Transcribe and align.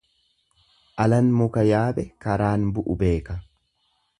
Alan 1.03 1.29
muka 1.41 1.65
yaabe 1.69 2.07
karaan 2.27 2.67
bu'u 2.79 2.97
beeka. 3.05 3.41